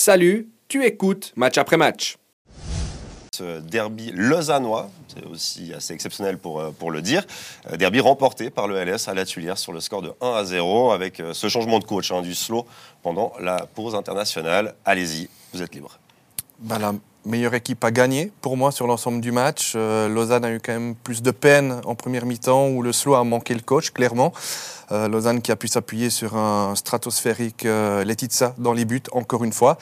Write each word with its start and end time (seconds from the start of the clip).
Salut, 0.00 0.48
tu 0.68 0.84
écoutes 0.84 1.32
match 1.34 1.58
après 1.58 1.76
match. 1.76 2.18
Ce 3.34 3.58
derby 3.58 4.12
lausannois, 4.14 4.90
c'est 5.08 5.24
aussi 5.26 5.74
assez 5.74 5.92
exceptionnel 5.92 6.38
pour, 6.38 6.60
euh, 6.60 6.70
pour 6.70 6.92
le 6.92 7.02
dire. 7.02 7.26
Euh, 7.72 7.76
derby 7.76 7.98
remporté 7.98 8.48
par 8.48 8.68
le 8.68 8.76
LS 8.76 9.08
à 9.08 9.14
la 9.14 9.24
Tuilière 9.24 9.58
sur 9.58 9.72
le 9.72 9.80
score 9.80 10.02
de 10.02 10.12
1 10.20 10.34
à 10.34 10.44
0 10.44 10.92
avec 10.92 11.18
euh, 11.18 11.34
ce 11.34 11.48
changement 11.48 11.80
de 11.80 11.84
coach 11.84 12.12
hein, 12.12 12.22
du 12.22 12.36
slow 12.36 12.64
pendant 13.02 13.32
la 13.40 13.66
pause 13.66 13.96
internationale. 13.96 14.76
Allez-y, 14.84 15.28
vous 15.52 15.62
êtes 15.62 15.74
libre. 15.74 15.98
Bah, 16.60 16.78
la 16.78 16.94
meilleure 17.24 17.54
équipe 17.54 17.84
à 17.84 17.90
gagner 17.90 18.32
pour 18.40 18.56
moi 18.56 18.72
sur 18.72 18.86
l'ensemble 18.86 19.20
du 19.20 19.32
match. 19.32 19.74
Euh, 19.76 20.08
Lausanne 20.08 20.44
a 20.44 20.50
eu 20.50 20.60
quand 20.60 20.72
même 20.72 20.94
plus 20.94 21.22
de 21.22 21.30
peine 21.30 21.80
en 21.84 21.94
première 21.94 22.26
mi-temps 22.26 22.68
où 22.68 22.82
le 22.82 22.92
slow 22.92 23.14
a 23.14 23.24
manqué 23.24 23.54
le 23.54 23.60
coach, 23.60 23.90
clairement. 23.90 24.32
Euh, 24.90 25.08
Lausanne 25.08 25.42
qui 25.42 25.52
a 25.52 25.56
pu 25.56 25.68
s'appuyer 25.68 26.08
sur 26.08 26.36
un 26.36 26.74
stratosphérique 26.74 27.66
euh, 27.66 28.04
Letizia 28.04 28.54
dans 28.56 28.72
les 28.72 28.84
buts, 28.84 29.02
encore 29.12 29.44
une 29.44 29.52
fois. 29.52 29.76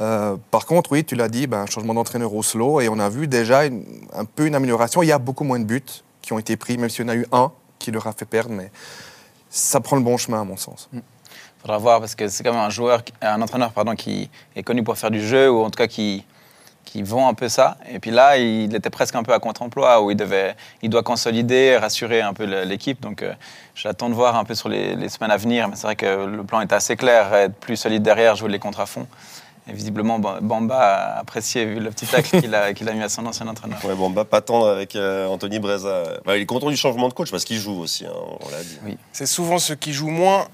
Euh, 0.00 0.36
par 0.50 0.66
contre, 0.66 0.92
oui, 0.92 1.04
tu 1.04 1.16
l'as 1.16 1.28
dit, 1.28 1.46
ben, 1.46 1.66
changement 1.66 1.94
d'entraîneur 1.94 2.32
au 2.32 2.42
slow 2.42 2.80
et 2.80 2.88
on 2.88 2.98
a 2.98 3.08
vu 3.08 3.26
déjà 3.26 3.62
un 3.62 4.24
peu 4.24 4.46
une 4.46 4.54
amélioration. 4.54 5.02
Il 5.02 5.06
y 5.06 5.12
a 5.12 5.18
beaucoup 5.18 5.44
moins 5.44 5.58
de 5.58 5.64
buts 5.64 5.82
qui 6.20 6.32
ont 6.32 6.38
été 6.38 6.56
pris, 6.56 6.78
même 6.78 6.90
s'il 6.90 7.04
y 7.04 7.08
en 7.08 7.12
a 7.12 7.16
eu 7.16 7.26
un 7.32 7.50
qui 7.78 7.90
leur 7.90 8.06
a 8.06 8.12
fait 8.12 8.24
perdre, 8.24 8.50
mais 8.50 8.70
ça 9.50 9.80
prend 9.80 9.96
le 9.96 10.02
bon 10.02 10.16
chemin 10.16 10.40
à 10.40 10.44
mon 10.44 10.56
sens. 10.56 10.88
faudra 11.60 11.78
voir 11.78 11.98
parce 11.98 12.14
que 12.14 12.28
c'est 12.28 12.44
quand 12.44 12.52
même 12.52 12.62
un 12.62 12.70
joueur, 12.70 13.02
un 13.20 13.42
entraîneur 13.42 13.72
pardon, 13.72 13.96
qui 13.96 14.30
est 14.54 14.62
connu 14.62 14.84
pour 14.84 14.96
faire 14.96 15.10
du 15.10 15.20
jeu 15.20 15.50
ou 15.50 15.64
en 15.64 15.70
tout 15.70 15.76
cas 15.76 15.88
qui, 15.88 16.24
qui 16.92 17.02
vend 17.02 17.26
un 17.26 17.32
peu 17.32 17.48
ça. 17.48 17.78
Et 17.90 17.98
puis 18.00 18.10
là, 18.10 18.36
il 18.36 18.74
était 18.74 18.90
presque 18.90 19.14
un 19.14 19.22
peu 19.22 19.32
à 19.32 19.38
contre-emploi 19.38 20.02
où 20.02 20.10
il, 20.10 20.90
doit 20.90 21.02
consolider, 21.02 21.78
rassurer 21.78 22.20
un 22.20 22.34
peu 22.34 22.44
l'équipe. 22.64 23.00
Donc 23.00 23.22
euh, 23.22 23.32
j'attends 23.74 24.10
de 24.10 24.14
voir 24.14 24.36
un 24.36 24.44
peu 24.44 24.54
sur 24.54 24.68
les, 24.68 24.94
les 24.94 25.08
semaines 25.08 25.30
à 25.30 25.38
venir. 25.38 25.68
Mais 25.68 25.76
c'est 25.76 25.86
vrai 25.86 25.96
que 25.96 26.26
le 26.26 26.44
plan 26.44 26.60
est 26.60 26.70
assez 26.70 26.96
clair, 26.96 27.32
être 27.32 27.54
plus 27.54 27.78
solide 27.78 28.02
derrière, 28.02 28.36
jouer 28.36 28.50
les 28.50 28.58
contre 28.58 28.80
à 28.80 28.84
fond. 28.84 29.06
Et 29.68 29.72
visiblement, 29.72 30.18
Ba- 30.18 30.40
Bamba 30.42 30.76
a 30.76 31.18
apprécié 31.20 31.64
vu 31.64 31.78
le 31.78 31.90
petit 31.90 32.06
tacle 32.06 32.40
qu'il 32.40 32.52
a, 32.54 32.72
mis 32.94 33.02
à 33.02 33.08
son 33.08 33.24
ancien 33.26 33.46
entraîneur. 33.46 33.78
Ouais, 33.84 33.94
bon, 33.94 34.10
bah, 34.10 34.24
pas 34.24 34.40
tendre 34.40 34.66
avec 34.68 34.96
euh, 34.96 35.28
Anthony 35.28 35.60
Breza. 35.60 36.02
Bah, 36.24 36.36
il 36.36 36.42
est 36.42 36.46
content 36.46 36.68
du 36.68 36.76
changement 36.76 37.08
de 37.08 37.14
coach 37.14 37.30
parce 37.30 37.44
qu'il 37.44 37.58
joue 37.58 37.78
aussi, 37.78 38.04
hein, 38.04 38.10
on 38.40 38.50
l'a 38.50 38.62
dit. 38.64 38.98
C'est 39.12 39.26
souvent 39.26 39.58
ceux 39.58 39.76
qui 39.76 39.92
jouent 39.92 40.10
moins 40.10 40.46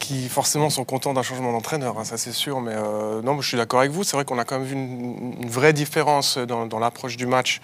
qui 0.00 0.28
forcément 0.30 0.70
sont 0.70 0.84
contents 0.84 1.12
d'un 1.12 1.22
changement 1.22 1.52
d'entraîneur, 1.52 1.98
hein, 1.98 2.04
ça 2.04 2.16
c'est 2.16 2.32
sûr. 2.32 2.60
Mais 2.62 2.72
euh, 2.74 3.20
non, 3.20 3.38
je 3.42 3.46
suis 3.48 3.58
d'accord 3.58 3.80
avec 3.80 3.92
vous. 3.92 4.02
C'est 4.02 4.16
vrai 4.16 4.24
qu'on 4.24 4.38
a 4.38 4.44
quand 4.46 4.58
même 4.58 4.66
vu 4.66 4.74
une, 4.74 5.34
une 5.42 5.50
vraie 5.50 5.74
différence 5.74 6.38
dans, 6.38 6.64
dans 6.64 6.78
l'approche 6.78 7.18
du 7.18 7.26
match 7.26 7.60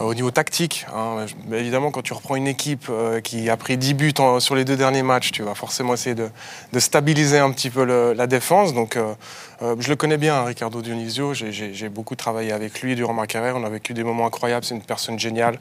au 0.00 0.14
niveau 0.14 0.30
tactique. 0.30 0.86
hein. 0.94 1.26
Mais 1.48 1.60
évidemment, 1.60 1.90
quand 1.90 2.02
tu 2.02 2.12
reprends 2.12 2.36
une 2.36 2.46
équipe 2.46 2.86
euh, 2.90 3.20
qui 3.20 3.48
a 3.50 3.56
pris 3.56 3.76
10 3.76 3.94
buts 3.94 4.14
sur 4.38 4.54
les 4.54 4.64
deux 4.64 4.76
derniers 4.76 5.02
matchs, 5.02 5.32
tu 5.32 5.42
vas 5.42 5.54
forcément 5.54 5.94
essayer 5.94 6.14
de, 6.14 6.30
stabiliser 6.78 7.38
un 7.38 7.50
petit 7.52 7.70
peu 7.70 7.84
la 7.84 8.26
défense. 8.26 8.74
Donc, 8.74 8.96
euh, 8.96 9.14
euh, 9.62 9.76
je 9.78 9.88
le 9.90 9.96
connais 9.96 10.16
bien, 10.16 10.36
hein, 10.36 10.44
Ricardo 10.44 10.80
Dionisio. 10.80 11.34
J'ai- 11.34 11.88
beaucoup 11.90 12.14
travaillé 12.14 12.52
avec 12.52 12.80
lui 12.82 12.94
durant 12.94 13.12
ma 13.12 13.26
carrière. 13.26 13.56
On 13.56 13.64
a 13.64 13.68
vécu 13.68 13.94
des 13.94 14.04
moments 14.04 14.26
incroyables. 14.26 14.64
C'est 14.64 14.74
une 14.74 14.82
personne 14.82 15.18
géniale. 15.18 15.58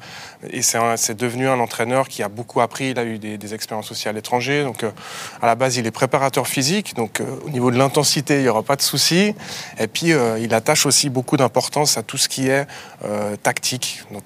Et 0.52 0.62
c'est 0.62 1.18
devenu 1.18 1.50
un 1.50 1.60
entraîneur 1.60 2.08
qui 2.08 2.22
a 2.24 2.30
beaucoup 2.30 2.62
appris. 2.62 2.92
Il 2.92 3.00
a 3.00 3.04
eu 3.04 3.18
des, 3.18 3.38
des 3.38 3.54
expériences 3.54 3.92
aussi 3.92 4.08
à 4.08 4.14
l'étranger. 4.14 4.64
Donc, 4.64 4.84
euh, 4.84 4.92
à 5.42 5.48
la 5.48 5.56
base, 5.56 5.78
il 5.78 5.88
est 5.88 5.92
préparateur 5.92 6.48
physique. 6.48 6.96
Donc, 6.96 7.20
euh, 7.20 7.26
au 7.46 7.50
niveau 7.50 7.72
de 7.72 7.78
l'intensité, 7.78 8.36
il 8.36 8.44
n'y 8.44 8.48
aura 8.48 8.64
pas 8.64 8.76
de 8.76 8.82
souci. 8.82 9.34
Et 9.80 9.88
puis, 9.88 10.14
euh, 10.14 10.40
il 10.40 10.54
attache 10.54 10.86
aussi 10.86 11.10
beaucoup 11.10 11.36
d'importance 11.36 11.98
à 11.98 12.04
tout 12.04 12.18
ce 12.18 12.30
qui 12.30 12.48
est 12.48 12.68
euh, 13.04 13.36
tactique. 13.38 14.04
Donc, 14.12 14.24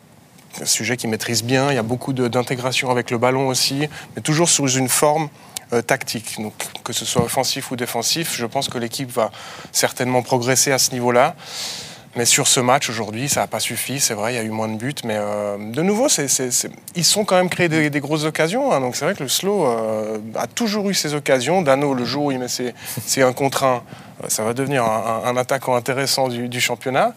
un 0.61 0.65
sujet 0.65 0.97
qu'il 0.97 1.09
maîtrise 1.09 1.43
bien. 1.43 1.71
Il 1.71 1.75
y 1.75 1.79
a 1.79 1.83
beaucoup 1.83 2.13
d'intégration 2.13 2.89
avec 2.89 3.11
le 3.11 3.17
ballon 3.17 3.47
aussi, 3.47 3.87
mais 4.15 4.21
toujours 4.21 4.49
sous 4.49 4.67
une 4.67 4.89
forme 4.89 5.29
euh, 5.73 5.81
tactique. 5.81 6.35
Donc, 6.39 6.53
que 6.83 6.93
ce 6.93 7.05
soit 7.05 7.23
offensif 7.23 7.71
ou 7.71 7.75
défensif, 7.75 8.35
je 8.35 8.45
pense 8.45 8.69
que 8.69 8.77
l'équipe 8.77 9.11
va 9.11 9.31
certainement 9.71 10.21
progresser 10.21 10.71
à 10.71 10.77
ce 10.77 10.91
niveau-là. 10.91 11.35
Mais 12.15 12.25
sur 12.25 12.47
ce 12.47 12.59
match 12.59 12.89
aujourd'hui, 12.89 13.27
ça 13.27 13.41
n'a 13.41 13.47
pas 13.47 13.59
suffi. 13.59 13.99
C'est 13.99 14.13
vrai, 14.13 14.33
il 14.33 14.35
y 14.35 14.39
a 14.39 14.43
eu 14.43 14.51
moins 14.51 14.67
de 14.67 14.77
buts. 14.77 14.93
Mais 15.03 15.15
euh, 15.17 15.57
de 15.57 15.81
nouveau, 15.81 16.07
ils 16.95 17.03
sont 17.03 17.25
quand 17.25 17.35
même 17.35 17.49
créés 17.49 17.69
des, 17.69 17.99
grosses 17.99 18.25
occasions. 18.25 18.71
hein. 18.71 18.79
donc 18.81 18.95
c'est 18.95 19.05
vrai 19.05 19.15
que 19.15 19.23
le 19.23 19.29
slow 19.29 19.65
euh, 19.65 20.19
a 20.35 20.45
toujours 20.45 20.89
eu 20.89 20.93
ses 20.93 21.15
occasions. 21.15 21.63
Dano, 21.63 21.93
le 21.95 22.05
jour 22.05 22.25
où 22.25 22.31
il 22.31 22.37
met 22.37 22.47
ses, 22.47 22.75
ses 23.03 23.23
un 23.23 23.33
contre 23.33 23.63
un, 23.63 23.77
euh, 23.77 24.12
ça 24.29 24.43
va 24.43 24.53
devenir 24.53 24.83
un, 24.83 25.35
attaquant 25.37 25.75
intéressant 25.75 26.27
du, 26.27 26.47
du 26.49 26.61
championnat. 26.61 27.13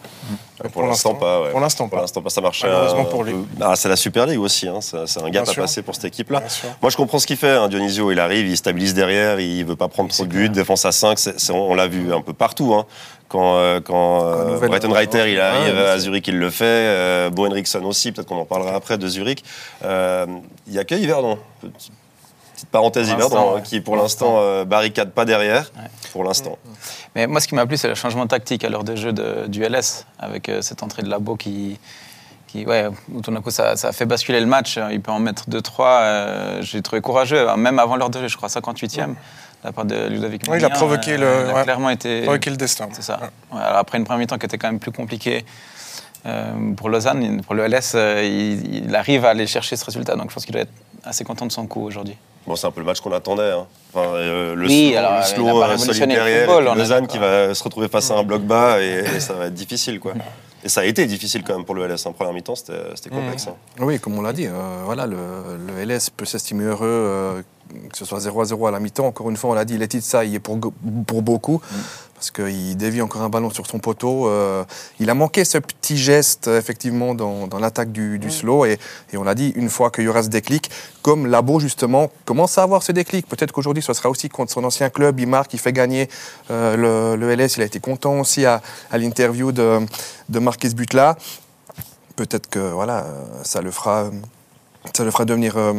Mais 0.62 0.70
Pour 0.70 0.82
l'instant, 0.86 1.14
pas. 1.14 1.42
ouais. 1.42 1.50
Pour 1.50 1.60
l'instant, 1.60 1.84
Pour 1.88 1.96
pas. 1.98 2.02
l'instant, 2.02 2.22
pas. 2.22 2.30
Ça 2.30 2.40
marche. 2.40 2.62
Malheureusement 2.62 3.04
pour 3.04 3.24
lui. 3.24 3.32
peu- 3.32 3.44
Ah, 3.60 3.76
c'est 3.76 3.88
la 3.88 3.96
Super 3.96 4.26
League 4.26 4.40
aussi. 4.40 4.66
hein. 4.68 4.80
C'est 4.80 5.22
un 5.22 5.30
gap 5.30 5.48
à 5.48 5.54
passer 5.54 5.82
pour 5.82 5.94
cette 5.94 6.06
équipe-là. 6.06 6.42
Moi, 6.80 6.90
je 6.90 6.96
comprends 6.96 7.18
ce 7.18 7.26
qu'il 7.26 7.36
fait. 7.36 7.50
hein. 7.50 7.68
Dionisio, 7.68 8.10
il 8.12 8.20
arrive, 8.20 8.46
il 8.46 8.56
stabilise 8.56 8.94
derrière, 8.94 9.38
il 9.40 9.64
veut 9.64 9.76
pas 9.76 9.88
prendre 9.88 10.08
trop 10.10 10.24
de 10.24 10.28
buts, 10.28 10.48
défense 10.48 10.84
à 10.84 10.92
5. 10.92 11.18
c'est- 11.18 11.38
c'est- 11.38 11.52
on 11.52 11.74
l'a 11.74 11.86
vu 11.88 12.12
un 12.12 12.20
peu 12.22 12.32
partout. 12.32 12.74
hein. 12.74 12.86
Quand, 13.28 13.56
euh, 13.56 13.80
quand 13.80 14.24
euh, 14.24 14.56
Reiter 14.92 15.32
il 15.32 15.40
arrive 15.40 15.76
à. 15.76 15.98
Zurich, 15.98 16.28
il 16.28 16.38
le 16.38 16.48
fait. 16.48 16.64
Euh, 16.64 17.28
Bo 17.28 17.46
Henriksen 17.46 17.84
aussi, 17.84 18.12
peut-être 18.12 18.28
qu'on 18.28 18.36
en 18.38 18.44
parlera 18.44 18.76
après 18.76 18.98
de 18.98 19.08
Zurich. 19.08 19.42
Euh, 19.84 20.26
Il 20.68 20.74
y 20.74 20.78
a 20.78 20.84
que 20.84 20.94
Yverdon. 20.94 21.36
Petit- 22.56 22.64
Petite 22.64 22.68
parenthèse 22.70 23.10
hein, 23.10 23.18
ouais. 23.54 23.62
qui 23.62 23.80
pour 23.80 23.96
l'instant 23.96 24.36
euh, 24.38 24.64
barricade 24.64 25.10
pas 25.12 25.24
derrière. 25.26 25.70
Ouais. 25.76 25.88
Pour 26.12 26.24
l'instant. 26.24 26.56
Mais 27.14 27.26
moi, 27.26 27.40
ce 27.40 27.48
qui 27.48 27.54
m'a 27.54 27.66
plu, 27.66 27.76
c'est 27.76 27.88
le 27.88 27.94
changement 27.94 28.26
tactique 28.26 28.64
à 28.64 28.70
l'heure 28.70 28.84
de 28.84 28.96
jeu 28.96 29.12
de- 29.12 29.46
du 29.46 29.62
LS, 29.62 30.06
avec 30.18 30.48
euh, 30.48 30.62
cette 30.62 30.82
entrée 30.82 31.02
de 31.02 31.08
Labo 31.10 31.36
qui, 31.36 31.78
qui 32.46 32.64
ouais, 32.64 32.86
où 33.12 33.20
tout 33.20 33.30
d'un 33.30 33.42
coup, 33.42 33.50
ça, 33.50 33.76
ça 33.76 33.88
a 33.88 33.92
fait 33.92 34.06
basculer 34.06 34.40
le 34.40 34.46
match. 34.46 34.78
Il 34.90 35.00
peut 35.02 35.12
en 35.12 35.18
mettre 35.18 35.48
2-3. 35.50 35.80
euh, 36.00 36.62
J'ai 36.62 36.80
trouvé 36.80 37.02
courageux, 37.02 37.48
hein, 37.48 37.56
même 37.58 37.78
avant 37.78 37.96
l'heure 37.96 38.08
de 38.10 38.20
jeu, 38.20 38.28
je 38.28 38.36
crois 38.38 38.48
58e, 38.48 39.08
de 39.10 39.14
la 39.64 39.72
part 39.72 39.84
de 39.84 40.08
Ludovic 40.08 40.42
Oui, 40.48 40.56
il 40.58 40.64
a 40.64 40.68
Magnin, 40.68 40.76
provoqué 40.76 41.12
euh, 41.12 41.18
le- 41.42 41.46
Il 41.48 41.50
a 41.50 41.54
ouais. 41.56 41.62
clairement 41.64 41.90
été. 41.90 42.22
Provoquer 42.22 42.50
le 42.50 42.56
destin. 42.56 42.88
C'est 42.92 43.02
ça. 43.02 43.18
Ouais. 43.20 43.58
Ouais, 43.58 43.62
alors 43.64 43.78
après 43.78 43.98
une 43.98 44.04
première 44.04 44.20
mi-temps 44.20 44.38
qui 44.38 44.46
était 44.46 44.56
quand 44.58 44.68
même 44.68 44.78
plus 44.80 44.92
compliquée 44.92 45.44
euh, 46.24 46.72
pour 46.76 46.88
Lausanne, 46.88 47.42
pour 47.42 47.54
le 47.54 47.66
LS, 47.68 47.92
euh, 47.94 48.22
il, 48.24 48.86
il 48.86 48.96
arrive 48.96 49.24
à 49.26 49.30
aller 49.30 49.46
chercher 49.46 49.76
ce 49.76 49.84
résultat. 49.84 50.16
Donc 50.16 50.30
je 50.30 50.34
pense 50.34 50.44
qu'il 50.46 50.52
doit 50.54 50.62
être 50.62 50.72
assez 51.04 51.22
content 51.24 51.44
de 51.46 51.52
son 51.52 51.66
coup 51.66 51.82
aujourd'hui. 51.84 52.16
Bon, 52.46 52.54
c'est 52.56 52.66
un 52.66 52.70
peu 52.70 52.80
le 52.80 52.86
match 52.86 53.00
qu'on 53.00 53.12
attendait. 53.12 53.50
hein. 53.50 53.66
Enfin, 53.92 54.06
euh, 54.14 54.54
le 54.54 54.66
Oui, 54.66 54.88
slow, 54.90 54.98
alors, 54.98 55.16
le 55.18 55.22
slow, 55.24 55.62
euh, 55.62 55.66
le 55.72 55.78
football, 55.78 56.66
puis 56.70 56.78
Lausanne 56.78 57.06
qui 57.06 57.18
va 57.18 57.54
se 57.54 57.64
retrouver 57.64 57.88
face 57.88 58.10
à 58.10 58.14
un 58.18 58.22
bloc 58.22 58.42
bas 58.42 58.80
et, 58.80 59.04
et 59.16 59.20
ça 59.20 59.32
va 59.34 59.46
être 59.46 59.54
difficile. 59.54 59.98
Quoi. 60.00 60.12
Et 60.64 60.68
ça 60.68 60.80
a 60.80 60.84
été 60.84 61.06
difficile 61.06 61.44
quand 61.44 61.54
même 61.54 61.64
pour 61.64 61.76
le 61.76 61.86
LS. 61.86 62.06
En 62.06 62.12
première 62.12 62.32
mi-temps, 62.32 62.56
c'était 62.56 63.08
complexe. 63.10 63.46
hein. 63.46 63.54
Oui, 63.78 64.00
comme 64.00 64.18
on 64.18 64.22
l'a 64.22 64.32
dit, 64.32 64.46
euh, 64.48 64.52
voilà, 64.84 65.06
le, 65.06 65.16
le 65.64 65.84
LS 65.84 66.10
peut 66.10 66.24
s'estimer 66.24 66.64
heureux 66.64 66.88
euh, 66.88 67.42
que 67.90 67.96
ce 67.98 68.04
soit 68.04 68.20
0 68.20 68.40
à 68.40 68.44
0 68.44 68.66
à 68.66 68.70
la 68.70 68.80
mi-temps. 68.80 69.06
Encore 69.06 69.30
une 69.30 69.36
fois, 69.36 69.50
on 69.50 69.54
l'a 69.54 69.64
dit, 69.64 69.78
Letizia 69.78 70.24
y 70.24 70.34
est 70.34 70.40
pour, 70.40 70.58
pour 71.06 71.22
beaucoup, 71.22 71.60
parce 72.14 72.30
qu'il 72.30 72.76
dévie 72.76 73.02
encore 73.02 73.22
un 73.22 73.28
ballon 73.28 73.50
sur 73.50 73.66
son 73.66 73.78
poteau. 73.78 74.28
euh, 74.28 74.64
il 75.00 75.10
a 75.10 75.14
manqué 75.14 75.44
ce 75.44 75.58
petit 75.58 75.96
geste, 75.96 76.48
effectivement, 76.48 77.14
dans, 77.14 77.46
dans 77.46 77.58
l'attaque 77.58 77.92
du, 77.92 78.18
du 78.18 78.30
slow. 78.30 78.64
Et, 78.64 78.78
et 79.12 79.16
on 79.16 79.24
l'a 79.24 79.34
dit, 79.34 79.52
une 79.56 79.68
fois 79.68 79.90
qu'il 79.90 80.04
y 80.04 80.08
aura 80.08 80.22
ce 80.22 80.28
déclic, 80.28 80.70
comme 81.02 81.26
Labo, 81.26 81.60
justement, 81.60 82.10
commence 82.24 82.58
à 82.58 82.62
avoir 82.62 82.82
ce 82.82 82.92
déclic. 82.92 83.28
Peut-être 83.28 83.52
qu'aujourd'hui, 83.52 83.82
ce 83.82 83.92
sera 83.92 84.08
aussi 84.10 84.28
contre 84.28 84.52
son 84.52 84.64
ancien 84.64 84.88
club. 84.90 85.20
Il 85.20 85.26
marque, 85.28 85.52
il 85.54 85.60
fait 85.60 85.72
gagner 85.72 86.08
euh, 86.50 87.16
le, 87.16 87.20
le 87.20 87.34
LS. 87.34 87.56
Il 87.56 87.62
a 87.62 87.66
été 87.66 87.80
content 87.80 88.20
aussi 88.20 88.46
à, 88.46 88.62
à 88.90 88.98
l'interview 88.98 89.52
de, 89.52 89.80
de 90.28 90.38
Marquis 90.38 90.74
Butla. 90.74 91.16
Peut-être 92.16 92.48
que 92.48 92.58
voilà, 92.58 93.06
ça 93.42 93.60
le 93.60 93.70
fera, 93.70 94.10
ça 94.94 95.04
le 95.04 95.10
fera 95.10 95.26
devenir 95.26 95.58
euh, 95.58 95.74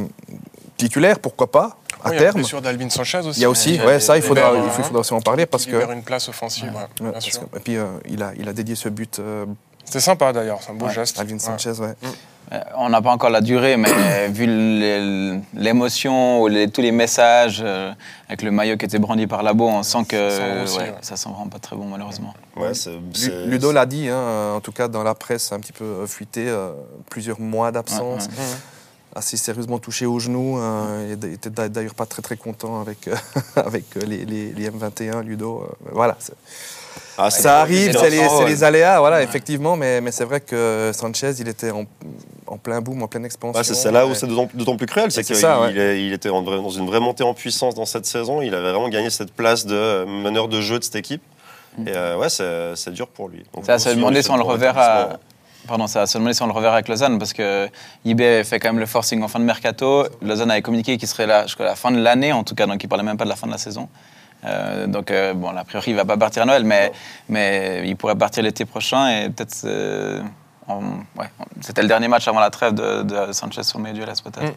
titulaire, 0.77 1.19
pourquoi 1.19 1.51
pas, 1.51 1.77
à 2.03 2.11
Oui, 2.11 2.17
terme. 2.17 2.41
d'Alvin 2.61 2.89
Sanchez 2.89 3.19
aussi. 3.19 3.39
Il 3.39 3.43
y 3.43 3.45
a 3.45 3.49
aussi, 3.49 3.79
hein, 3.81 3.85
ouais, 3.85 3.99
ça, 3.99 4.15
il 4.17 4.21
faudra, 4.23 4.51
il 4.53 4.57
faut- 4.61 4.65
il 4.65 4.69
hein, 4.81 4.83
faudra 4.83 4.99
aussi 5.01 5.13
en 5.13 5.21
parler 5.21 5.45
parce 5.45 5.65
qui 5.65 5.71
que. 5.71 5.93
une 5.93 6.03
place 6.03 6.29
offensive, 6.29 6.65
ouais, 6.65 6.71
Ouais, 6.75 6.87
bien 7.01 7.11
parce 7.11 7.25
sûr. 7.25 7.49
que- 7.51 7.57
et 7.57 7.59
puis 7.59 7.75
euh, 7.77 7.85
il, 8.07 8.21
a, 8.23 8.31
il 8.37 8.47
a 8.47 8.53
dédié 8.53 8.75
ce 8.75 8.87
but, 8.89 9.19
euh, 9.19 9.45
C'était 9.83 9.99
sympa 10.01 10.33
d'ailleurs, 10.33 10.59
c'est 10.61 10.71
un 10.71 10.75
beau 10.75 10.85
Ouais, 10.87 10.93
geste. 10.93 11.19
Alvin. 11.19 11.39
Sanchez, 11.39 11.71
ouais. 11.79 11.93
Euh, 12.53 12.59
On 12.77 12.89
n'a 12.89 13.01
pas 13.01 13.11
encore 13.11 13.29
la 13.29 13.41
durée, 13.41 13.75
mais 13.77 13.89
vu 14.29 14.45
l'émotion 15.53 16.41
ou 16.41 16.47
les- 16.47 16.69
tous 16.69 16.81
les 16.81 16.91
messages 16.91 17.61
euh, 17.63 17.91
avec 18.27 18.41
le 18.41 18.51
maillot 18.51 18.77
qui 18.77 18.85
était 18.85 18.99
brandi 18.99 19.27
par 19.27 19.43
Labo, 19.43 19.67
on 19.67 19.83
sent 19.83 20.05
que 20.07 20.29
Ça 20.29 20.37
sent 20.37 20.61
aussi, 20.63 20.77
ouais, 20.77 20.83
ouais. 20.85 20.93
ça 21.01 21.15
sent 21.17 21.29
vraiment 21.29 21.47
pas 21.47 21.59
très 21.59 21.75
bon 21.75 21.85
malheureusement. 21.85 22.33
Ludo 23.45 23.71
l'a 23.71 23.85
dit, 23.85 24.07
hein, 24.09 24.53
en 24.55 24.61
tout 24.61 24.71
cas 24.71 24.87
dans 24.87 25.03
la 25.03 25.15
presse, 25.15 25.51
un 25.51 25.59
petit 25.59 25.73
peu 25.73 26.05
fuité, 26.05 26.45
euh, 26.47 26.71
plusieurs 27.09 27.39
mois 27.39 27.71
d'absence, 27.71 28.25
Ouais, 28.27 28.43
assez 29.17 29.37
sérieusement 29.37 29.79
touché 29.79 30.05
au 30.05 30.19
genou. 30.19 30.59
euh, 30.59 31.15
il 31.23 31.33
était 31.33 31.49
d'a- 31.49 31.69
d'ailleurs 31.69 31.95
pas 31.95 32.05
très 32.05 32.21
très 32.21 32.37
content 32.37 32.79
avec, 32.81 33.07
euh, 33.07 33.15
avec 33.55 33.85
euh, 33.97 34.01
les, 34.05 34.25
les- 34.25 34.51
les 34.53 34.69
M21, 34.69 35.23
Ludo. 35.23 35.63
euh, 35.63 35.73
voilà, 35.91 36.15
Ah, 37.17 37.31
ça 37.31 37.61
arrive, 37.61 37.97
c'est 37.97 38.09
les, 38.11 38.63
aléas, 38.63 38.99
voilà, 38.99 39.17
Ouais. 39.17 39.23
effectivement, 39.23 39.75
mais, 39.75 40.01
mais 40.01 40.11
c'est 40.11 40.23
vrai 40.25 40.39
que 40.39 40.91
Sanchez, 40.93 41.31
il 41.39 41.47
était 41.47 41.71
en, 41.71 41.85
en 42.45 42.57
plein 42.57 42.79
boom, 42.79 43.01
en 43.01 43.07
pleine 43.07 43.25
expansion. 43.25 43.57
Ouais, 43.57 43.63
c'est 43.63 43.91
là 43.91 44.05
où 44.05 44.13
c'est 44.13 44.27
d'autant 44.27 44.77
plus 44.77 44.85
cruel, 44.85 45.11
c'est 45.11 45.23
qu'il 45.23 45.35
ouais. 45.35 45.99
il 46.05 46.13
était 46.13 46.29
dans 46.29 46.69
une 46.69 46.85
vraie 46.85 46.99
montée 46.99 47.23
en 47.23 47.33
puissance 47.33 47.73
dans 47.73 47.85
cette 47.85 48.05
saison. 48.05 48.41
Il 48.43 48.53
avait 48.53 48.71
vraiment 48.71 48.89
gagné 48.89 49.09
cette 49.09 49.33
place 49.33 49.65
de 49.65 50.05
meneur 50.05 50.47
de 50.47 50.61
jeu 50.61 50.77
de 50.77 50.83
cette 50.83 50.95
équipe. 50.95 51.23
Et 51.85 51.91
euh, 51.95 52.17
ouais, 52.17 52.29
c'est 52.29 52.91
dur 52.91 53.07
pour 53.07 53.29
lui. 53.29 53.43
Donc, 53.53 53.65
Ça 53.65 53.77
se 53.77 53.89
demander 53.89 54.21
on 54.29 54.37
le 54.37 54.43
reverra. 54.43 55.19
Pardon, 55.67 55.87
ça 55.87 55.99
va 55.99 56.05
se 56.07 56.17
demander 56.17 56.33
si 56.33 56.41
on 56.41 56.47
le 56.47 56.53
reverra 56.53 56.75
avec 56.75 56.87
Lausanne 56.87 57.19
parce 57.19 57.33
que 57.33 57.69
IB 58.05 58.43
fait 58.43 58.59
quand 58.59 58.69
même 58.69 58.79
le 58.79 58.85
forcing 58.85 59.21
en 59.21 59.27
fin 59.27 59.39
de 59.39 59.45
mercato. 59.45 60.05
Lausanne 60.21 60.51
avait 60.51 60.61
communiqué 60.61 60.97
qu'il 60.97 61.07
serait 61.07 61.27
là 61.27 61.43
jusqu'à 61.43 61.65
la 61.65 61.75
fin 61.75 61.91
de 61.91 61.99
l'année 61.99 62.31
en 62.31 62.43
tout 62.43 62.55
cas, 62.55 62.65
donc 62.65 62.83
il 62.83 62.87
parlait 62.87 63.03
même 63.03 63.17
pas 63.17 63.25
de 63.25 63.29
la 63.29 63.35
fin 63.35 63.47
de 63.47 63.51
la 63.51 63.57
saison. 63.57 63.89
Euh, 64.45 64.87
donc, 64.87 65.11
euh, 65.11 65.33
bon, 65.33 65.55
a 65.55 65.63
priori, 65.63 65.91
il 65.91 65.93
ne 65.93 65.97
va 65.97 66.05
pas 66.05 66.17
partir 66.17 66.43
à 66.43 66.45
Noël, 66.45 66.63
mais, 66.63 66.91
mais 67.29 67.83
il 67.85 67.95
pourrait 67.95 68.15
partir 68.15 68.43
l'été 68.43 68.65
prochain 68.65 69.09
et 69.09 69.29
peut-être. 69.29 69.55
euh, 69.65 70.21
ouais, 70.69 71.29
C'était 71.61 71.81
le 71.81 71.87
dernier 71.87 72.07
match 72.07 72.27
avant 72.27 72.39
la 72.39 72.49
trêve 72.49 72.73
de, 72.73 73.31
Sanchez 73.31 73.63
sur 73.63 73.79
le 73.79 73.85
milieu 73.85 74.05
peut-être. 74.05 74.41
Mm. 74.41 74.55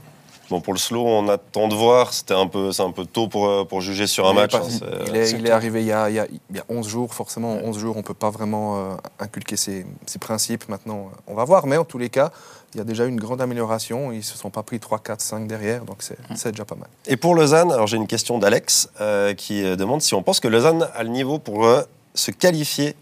Bon, 0.51 0.61
pour 0.61 0.73
le 0.75 0.79
slow, 0.81 1.07
on 1.07 1.29
attend 1.29 1.69
de 1.69 1.75
voir. 1.77 2.13
C'était 2.13 2.35
un 2.35 2.49
peu, 2.49 2.73
c'est 2.73 2.83
un 2.83 2.91
peu 2.91 3.05
tôt 3.07 3.29
pour, 3.29 3.47
euh, 3.47 3.65
pour 3.65 3.81
juger 3.81 4.09
sur 4.09 4.27
un 4.27 4.33
Il 4.33 4.37
est 4.39 4.41
match. 4.41 4.51
pas- 4.51 4.59
hein, 4.59 5.05
il, 5.07 5.17
est, 5.17 5.31
il 5.31 5.51
arrivé 5.51 5.81
il 5.83 5.87
y, 5.87 5.93
a, 5.93 6.11
il, 6.11 6.17
y 6.17 6.19
a, 6.19 6.27
il 6.51 6.57
y 6.57 6.59
a 6.59 6.65
11 6.69 6.89
jours, 6.89 7.15
forcément, 7.15 7.53
11 7.63 7.79
jours, 7.79 7.95
on 7.95 8.01
ne 8.01 8.05
peut 8.05 8.15
pas 8.15 8.31
vraiment 8.31 8.79
euh, 8.79 8.95
inculquer 9.21 9.57
ses, 9.57 9.87
ses 10.07 10.19
principes. 10.19 10.69
Maintenant, 10.69 11.11
on 11.29 11.35
va 11.35 11.45
voir, 11.45 11.67
mais 11.67 11.77
en 11.77 11.85
tous 11.85 11.99
les 11.99 12.09
cas, 12.11 12.33
il 12.75 12.79
y 12.79 12.81
a 12.81 12.85
déjà 12.85 13.05
une 13.05 13.21
grande 13.21 13.41
amélioration. 13.41 14.11
Ils 14.11 14.19
ne 14.19 14.23
se 14.23 14.37
sont 14.37 14.51
pas 14.51 14.65
pris 14.65 14.81
3, 14.81 14.99
4, 14.99 15.21
5 15.21 15.47
derrière, 15.47 15.85
donc 15.85 15.99
c'est 16.03 16.51
déjà 16.51 16.65
pas 16.65 16.75
mal. 16.77 16.89
Et 17.07 17.17
pour 17.17 17.37
Lausanne, 17.37 17.71
alors 17.71 17.87
j'ai 17.87 17.97
une 17.97 18.09
question 18.09 18.39
d'Alex 18.39 18.89
euh, 19.01 19.35
qui 19.35 19.63
demande 19.77 20.03
si 20.03 20.15
on 20.15 20.23
pense 20.25 20.41
que 20.41 20.49
Lausanne 20.49 20.89
a 20.95 21.03
le 21.05 21.11
niveau 21.11 21.39
pour 21.39 21.65
euh, 21.65 21.83
se 22.15 22.33
qualifier 22.33 22.97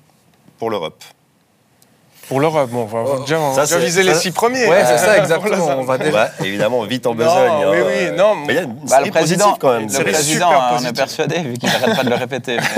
pour 0.58 0.68
l'Europe. 0.70 1.02
Pour 2.28 2.40
l'Europe, 2.40 2.68
bon, 2.70 2.82
on 2.82 2.84
va 2.84 3.04
Oh, 3.06 3.20
déjà, 3.20 3.38
on 3.40 3.54
ça, 3.54 3.62
déjà 3.64 3.78
viser 3.78 4.02
ça- 4.02 4.08
les 4.10 4.14
six 4.14 4.30
premiers. 4.32 4.66
Ouais, 4.66 4.84
c'est 4.84 4.98
ça, 4.98 5.16
exactement. 5.22 5.66
On 5.78 5.82
va 5.84 5.96
déjà- 5.98 6.24
Ouais, 6.40 6.46
évidemment, 6.46 6.82
vite 6.84 7.06
en 7.06 7.10
Non, 7.10 7.16
besogne. 7.16 7.32
hein, 7.50 7.70
oui, 7.70 7.78
oui, 7.86 7.92
euh, 8.06 8.16
non, 8.16 8.34
Mais 8.46 8.52
il 8.52 8.56
y 8.56 8.58
a 8.58 8.62
une 8.62 8.74
Bah, 8.74 8.80
série 8.88 9.04
le 9.06 9.10
président, 9.12 9.44
positive 9.44 9.60
quand 9.60 9.72
même. 9.78 9.88
le 9.88 10.12
président 10.12 10.48
super 10.50 10.72
on 10.80 10.84
est 10.84 10.92
persuadé, 10.92 11.38
vu 11.40 11.54
qu'il 11.54 11.68
n'arrête 11.70 11.96
pas 11.96 12.04
de 12.04 12.10
le 12.10 12.16
répéter. 12.16 12.56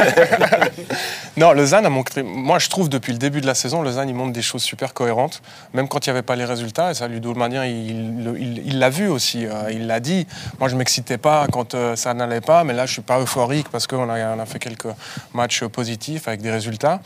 Non, 1.36 1.52
Lausanne 1.52 1.86
a 1.86 1.90
montré. 1.90 2.22
Moi, 2.22 2.58
je 2.58 2.68
trouve 2.68 2.88
depuis 2.88 3.12
le 3.12 3.18
début 3.18 3.40
de 3.40 3.46
la 3.46 3.54
saison, 3.54 3.82
Lausanne, 3.82 4.08
il 4.08 4.14
montre 4.14 4.32
des 4.32 4.42
choses 4.42 4.62
super 4.62 4.92
cohérentes, 4.92 5.40
même 5.72 5.88
quand 5.88 6.04
il 6.06 6.10
n'y 6.10 6.12
avait 6.12 6.22
pas 6.26 6.36
les 6.36 6.44
résultats. 6.44 6.90
Et 6.90 6.94
ça, 6.94 7.08
Ludo 7.08 7.34
Manien, 7.34 7.64
il 7.64 8.24
l'a 8.24 8.30
il, 8.38 8.62
il 8.66 8.78
l'a 8.78 8.90
vu 8.90 9.08
aussi. 9.08 9.46
euh, 9.46 9.70
il 9.70 9.86
l'a 9.86 10.00
dit. 10.00 10.26
Moi, 10.58 10.68
je 10.68 10.76
m'excitais 10.76 11.18
pas 11.18 11.46
quand 11.50 11.74
euh, 11.74 11.96
ça 11.96 12.12
n'allait 12.14 12.40
pas, 12.40 12.64
mais 12.64 12.72
là, 12.74 12.84
je 12.84 12.92
suis 12.92 13.02
pas 13.02 13.18
euphorique 13.20 13.68
parce 13.70 13.86
qu'on 13.86 14.10
a, 14.10 14.34
on 14.36 14.38
a 14.40 14.46
fait 14.46 14.58
quelques 14.58 14.88
matchs 15.32 15.64
positifs 15.64 16.28
avec 16.28 16.42
des 16.42 16.50
résultats. 16.50 17.00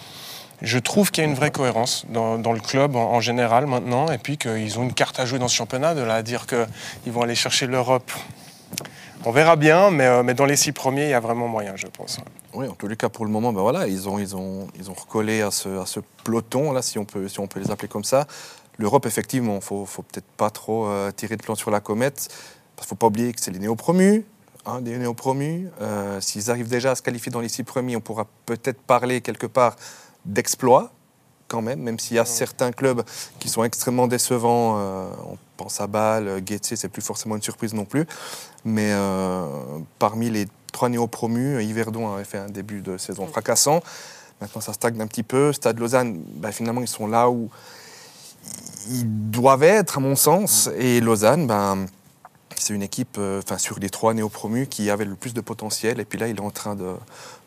Je 0.62 0.78
trouve 0.78 1.10
qu'il 1.10 1.24
y 1.24 1.26
a 1.26 1.30
une 1.30 1.36
vraie 1.36 1.50
cohérence 1.50 2.06
dans, 2.08 2.36
le 2.36 2.60
club 2.60 2.96
en, 2.96 3.20
général 3.20 3.66
maintenant, 3.66 4.10
et 4.10 4.18
puis 4.18 4.38
qu'ils 4.38 4.78
ont 4.78 4.84
une 4.84 4.94
carte 4.94 5.18
à 5.20 5.26
jouer 5.26 5.38
dans 5.38 5.48
ce 5.48 5.54
championnat, 5.54 5.94
de 5.94 6.00
là 6.00 6.14
à 6.14 6.22
dire 6.22 6.46
qu'ils 6.46 7.12
vont 7.12 7.22
aller 7.22 7.34
chercher 7.34 7.66
l'Europe. 7.66 8.10
On 9.26 9.30
verra 9.30 9.56
bien, 9.56 9.90
mais, 9.90 10.06
euh, 10.06 10.34
dans 10.34 10.44
les 10.44 10.56
six 10.56 10.72
premiers, 10.72 11.04
il 11.04 11.10
y 11.10 11.14
a 11.14 11.20
vraiment 11.20 11.48
moyen, 11.48 11.76
je 11.76 11.86
pense. 11.86 12.18
Oui, 12.52 12.68
en 12.68 12.74
tous 12.74 12.88
les 12.88 12.96
cas, 12.96 13.08
pour 13.08 13.24
le 13.24 13.30
moment, 13.30 13.52
ben 13.54 13.86
ils 13.86 14.06
ont, 14.08 14.68
recollé 14.94 15.40
à 15.40 15.50
ce, 15.50 16.00
peloton, 16.24 16.80
si 16.82 16.98
on, 16.98 17.06
peut, 17.06 17.26
les 17.56 17.70
appeler 17.70 17.88
comme 17.88 18.04
ça. 18.04 18.26
L'Europe, 18.78 19.06
effectivement, 19.06 19.56
il 19.56 19.62
faut, 19.62 19.86
faut 19.86 20.02
peut-être 20.02 20.30
pas 20.36 20.50
trop 20.50 20.86
euh, 20.86 21.10
tirer 21.10 21.36
de 21.36 21.42
plan 21.42 21.54
sur 21.54 21.70
la 21.70 21.80
comète, 21.80 22.28
parce 22.76 22.86
qu'il 22.86 22.88
faut 22.88 22.96
pas 22.96 23.06
oublier 23.06 23.32
que 23.32 23.40
c'est 23.40 23.50
les 23.50 23.60
néo-promus. 23.60 24.26
hein, 24.66 24.82
des 24.82 24.98
néo-promus. 24.98 25.68
Euh, 25.80 26.20
S'ils 26.20 26.50
arrivent 26.50 26.68
déjà 26.68 26.90
à 26.90 26.94
se 26.94 27.02
qualifier 27.02 27.32
dans 27.32 27.40
les 27.40 27.48
six 27.48 27.64
premiers, 27.64 27.96
on 27.96 28.00
pourra 28.00 28.26
peut-être 28.44 28.82
parler 28.82 29.22
quelque 29.22 29.46
part 29.46 29.76
d'exploit, 30.24 30.92
quand 31.48 31.62
même, 31.62 31.80
même 31.80 31.98
s'il 31.98 32.16
y 32.16 32.20
a 32.20 32.24
certains 32.24 32.72
clubs 32.72 33.02
qui 33.38 33.48
sont 33.48 33.64
extrêmement 33.64 34.06
décevants. 34.06 34.76
euh, 34.78 35.08
on 35.26 35.38
pense 35.56 35.80
à 35.80 35.86
Bâle, 35.86 36.40
Guettier, 36.40 36.76
c'est 36.76 36.88
plus 36.88 37.02
forcément 37.02 37.36
une 37.36 37.42
surprise 37.42 37.74
non 37.74 37.84
plus. 37.84 38.06
Mais 38.64 38.90
euh, 38.92 39.46
parmi 39.98 40.30
les 40.30 40.46
trois 40.72 40.88
néo-promus, 40.88 41.62
Yverdon 41.62 42.12
avait 42.12 42.24
fait 42.24 42.38
un 42.38 42.48
début 42.48 42.80
de 42.80 42.96
saison 42.98 43.26
fracassant. 43.26 43.80
Maintenant, 44.40 44.60
ça 44.60 44.72
stagne 44.72 45.00
un 45.00 45.06
petit 45.06 45.22
peu. 45.22 45.52
Stade 45.52 45.78
Lausanne, 45.78 46.20
bah, 46.36 46.50
finalement, 46.50 46.80
ils 46.80 46.88
sont 46.88 47.06
là 47.06 47.30
où 47.30 47.50
ils 48.88 49.30
doivent 49.30 49.62
être, 49.62 49.98
à 49.98 50.00
mon 50.00 50.16
sens. 50.16 50.68
Et 50.76 51.00
Lausanne, 51.00 51.46
ben, 51.46 51.86
c'est 52.56 52.74
une 52.74 52.82
équipe, 52.82 53.16
euh, 53.18 53.40
enfin, 53.44 53.58
sur 53.58 53.78
les 53.78 53.90
trois 53.90 54.14
néo-promus, 54.14 54.66
qui 54.66 54.90
avait 54.90 55.04
le 55.04 55.14
plus 55.14 55.34
de 55.34 55.40
potentiel. 55.40 56.00
Et 56.00 56.04
puis 56.04 56.18
là, 56.18 56.28
il 56.28 56.36
est 56.36 56.40
en 56.40 56.50
train 56.50 56.74
de, 56.74 56.94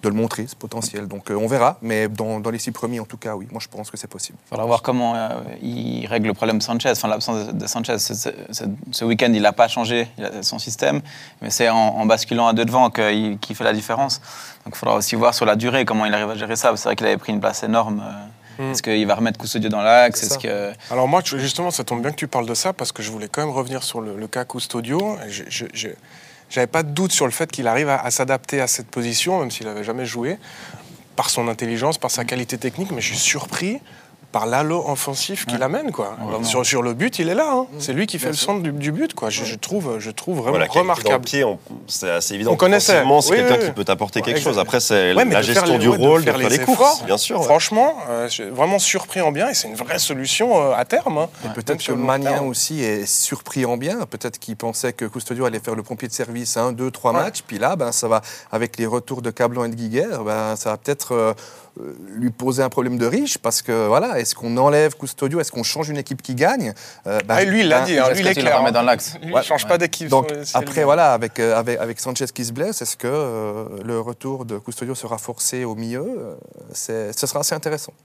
de 0.03 0.09
le 0.09 0.15
montrer, 0.15 0.45
ce 0.47 0.55
potentiel. 0.55 1.07
Donc, 1.07 1.31
euh, 1.31 1.35
on 1.35 1.47
verra. 1.47 1.77
Mais 1.81 2.07
dans, 2.07 2.39
dans 2.39 2.51
les 2.51 2.59
six 2.59 2.71
premiers, 2.71 2.99
en 2.99 3.05
tout 3.05 3.17
cas, 3.17 3.35
oui. 3.35 3.47
Moi, 3.51 3.59
je 3.61 3.67
pense 3.67 3.89
que 3.89 3.97
c'est 3.97 4.07
possible. 4.07 4.37
Il 4.45 4.49
faudra 4.49 4.65
voir 4.65 4.81
comment 4.81 5.15
euh, 5.15 5.29
il 5.61 6.05
règle 6.07 6.27
le 6.27 6.33
problème 6.33 6.61
Sanchez, 6.61 6.91
enfin 6.91 7.07
l'absence 7.07 7.47
de, 7.53 7.67
Sanchez. 7.67 7.97
Ce, 7.97 9.05
week-end, 9.05 9.31
il 9.33 9.41
n'a 9.41 9.53
pas 9.53 9.67
changé 9.67 10.07
son 10.41 10.59
système, 10.59 11.01
mais 11.41 11.49
c'est 11.49 11.69
en, 11.69 12.05
basculant 12.05 12.47
à 12.47 12.53
deux 12.53 12.65
devant 12.65 12.89
qu'il 12.89 13.37
fait 13.55 13.63
la 13.63 13.73
différence. 13.73 14.19
Donc 14.65 14.75
il 14.75 14.77
faudra 14.77 14.95
aussi 14.95 15.15
voir 15.15 15.33
sur 15.33 15.45
la 15.45 15.55
durée 15.55 15.85
comment 15.85 16.05
il 16.05 16.13
arrive 16.13 16.29
à 16.29 16.35
gérer 16.35 16.55
ça. 16.55 16.75
C'est 16.75 16.83
vrai 16.83 16.95
qu'il 16.95 17.07
avait 17.07 17.17
pris 17.17 17.31
une 17.31 17.39
place 17.39 17.63
énorme. 17.63 18.03
Mm. 18.59 18.71
Est-ce 18.71 18.81
qu'il 18.83 19.05
va 19.07 19.15
remettre 19.15 19.39
Custodio 19.39 19.69
dans 19.69 19.81
l'axe? 19.81 20.23
Est-ce 20.23 20.37
que... 20.39 20.71
Alors 20.91 21.07
moi, 21.07 21.21
justement, 21.23 21.71
ça 21.71 21.83
tombe 21.83 22.01
bien 22.01 22.11
que 22.11 22.15
tu 22.17 22.27
parles 22.27 22.45
de 22.47 22.53
ça 22.55 22.73
parce 22.73 22.91
que 22.91 23.01
je 23.03 23.11
voulais 23.11 23.27
quand 23.27 23.41
même 23.45 23.53
revenir 23.55 23.83
sur 23.83 24.01
le, 24.01 24.15
le 24.17 24.27
cas 24.27 24.45
Custodio. 24.45 25.17
Je- 25.27 25.89
J'avais 26.49 26.67
pas 26.67 26.81
de 26.83 26.89
doute 26.91 27.11
sur 27.11 27.25
le 27.25 27.31
fait 27.31 27.51
qu'il 27.51 27.67
arrive 27.67 27.89
à, 27.89 27.99
à 27.99 28.09
s'adapter 28.09 28.61
à 28.61 28.67
cette 28.67 28.87
position, 28.87 29.39
même 29.41 29.51
s'il 29.51 29.65
n'avait 29.67 29.83
jamais 29.83 30.05
joué, 30.05 30.37
par 31.17 31.29
son 31.29 31.47
intelligence, 31.49 31.97
par 31.97 32.09
sa 32.11 32.23
qualité 32.25 32.57
technique. 32.57 32.91
Mais 32.91 33.01
je 33.01 33.07
suis 33.07 33.17
surpris 33.17 33.79
par 34.31 34.45
l'halo 34.45 34.83
offensif 34.87 35.45
qu'il 35.45 35.57
Ouais. 35.57 35.63
amène. 35.63 35.91
Quoi. 35.91 36.15
Sur, 36.43 36.65
sur 36.65 36.81
le 36.81 36.93
but, 36.93 37.19
il 37.19 37.29
est 37.29 37.33
là. 37.35 37.49
hein. 37.51 37.67
C'est 37.79 37.93
lui 37.93 38.07
qui 38.07 38.19
fait 38.19 38.27
le 38.27 38.33
centre 38.35 38.61
du, 38.61 38.71
du 38.71 38.91
but. 38.91 39.13
Quoi. 39.13 39.29
Je, 39.29 39.43
je 39.45 39.55
trouve, 39.55 39.97
je 39.99 40.11
trouve 40.11 40.37
vraiment 40.37 40.57
Voilà, 40.57 40.65
remarquable. 40.71 41.23
pied, 41.25 41.45
c'est 41.87 42.09
assez 42.11 42.33
évident. 42.35 42.51
On 42.51 42.55
connaissait. 42.55 43.03
C'est 43.21 43.31
Oui, 43.31 43.37
quelqu'un 43.37 43.55
oui, 43.59 43.65
qui 43.65 43.71
peut 43.71 43.83
t'apporter 43.85 44.19
Ouais, 44.19 44.25
quelque 44.25 44.39
chose. 44.41 44.59
Après, 44.59 44.79
c'est 44.79 45.13
la 45.13 45.41
gestion 45.41 45.73
les- 45.73 45.79
du 45.79 45.89
rôle, 45.89 46.21
de 46.21 46.25
faire 46.31 46.39
faire 46.39 46.49
les 46.49 46.57
les 46.57 46.63
courses, 46.65 46.79
efforts. 46.79 47.03
bien 47.05 47.17
sûr. 47.17 47.39
ouais. 47.39 47.45
Franchement, 47.45 47.95
euh, 48.09 48.29
vraiment 48.51 48.79
surpris 48.79 49.21
en 49.21 49.31
bien 49.31 49.49
et 49.49 49.53
c'est 49.53 49.67
une 49.67 49.75
vraie 49.75 49.99
solution 49.99 50.61
euh, 50.61 50.73
à 50.75 50.85
terme. 50.85 51.17
hein. 51.17 51.29
Et 51.45 51.49
peut-être 51.53 51.83
que 51.85 51.91
Manien 51.93 52.31
terme. 52.33 52.47
aussi 52.47 52.83
est 52.83 53.05
surpris 53.05 53.65
en 53.65 53.77
bien. 53.77 53.99
Peut-être 54.09 54.39
qu'il 54.39 54.55
pensait 54.55 54.93
que 54.93 55.05
Custodio 55.05 55.45
allait 55.45 55.59
faire 55.59 55.75
le 55.75 55.83
pompier 55.83 56.07
de 56.07 56.13
service 56.13 56.57
un, 56.57 56.71
deux, 56.71 56.91
trois 56.91 57.11
Ouais. 57.13 57.19
matchs. 57.21 57.43
Puis 57.47 57.57
là, 57.59 57.75
ben, 57.75 57.91
ça 57.91 58.07
va, 58.07 58.21
avec 58.51 58.77
les 58.77 58.85
retours 58.85 59.21
de 59.21 59.31
Cablan 59.31 59.65
et 59.65 59.69
de 59.69 59.75
Guiguer, 59.75 60.07
ben, 60.25 60.55
ça 60.55 60.71
va 60.71 60.77
peut-être 60.77 61.13
euh, 61.13 61.17
euh, 61.17 61.33
lui 62.15 62.29
poser 62.31 62.63
un 62.63 62.69
problème 62.69 62.97
de 62.97 63.05
riche. 63.05 63.37
Parce 63.37 63.61
que 63.61 63.87
voilà, 63.87 64.19
est-ce 64.19 64.35
qu'on 64.35 64.55
enlève 64.57 64.95
Custodio 64.95 65.39
Est-ce 65.39 65.51
qu'on 65.51 65.63
change 65.63 65.89
une 65.89 65.97
équipe 65.97 66.21
qui 66.21 66.35
gagne 66.35 66.73
Euh, 67.05 67.19
ben, 67.27 67.35
Ah, 67.37 67.43
lui, 67.43 67.61
il 67.61 67.67
l'a 67.67 67.79
ben, 67.79 67.85
dit, 67.85 67.97
hein, 67.99 68.09
lui, 68.11 68.19
il 68.21 68.27
est 68.27 68.33
clair. 68.35 68.61
hein. 68.65 68.71
dans 68.71 68.81
l'axe 68.81 69.15
Lui, 69.21 69.33
Ouais. 69.33 69.41
il 69.43 69.45
change 69.45 69.67
pas 69.67 69.77
d'équipe. 69.77 70.07
Donc 70.09 70.27
elle 70.31 70.43
après, 70.53 70.83
voilà, 70.83 71.13
avec, 71.13 71.39
euh, 71.39 71.55
avec, 71.57 71.79
avec 71.79 71.99
Sanchez 71.99 72.25
qui 72.33 72.45
se 72.45 72.51
blesse, 72.51 72.81
est-ce 72.81 72.97
que 72.97 73.07
euh, 73.07 73.65
le 73.83 73.99
retour 73.99 74.45
de 74.45 74.57
Custodio 74.57 74.95
sera 74.95 75.17
forcé 75.17 75.63
au 75.63 75.75
milieu 75.75 76.01
Euh, 76.17 76.35
c'est- 76.73 77.17
Ce 77.17 77.25
sera 77.27 77.39
assez 77.41 77.55
intéressant. 77.55 77.93